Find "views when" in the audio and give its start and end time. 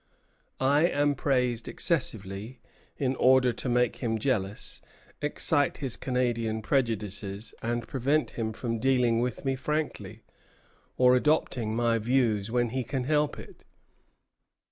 11.99-12.69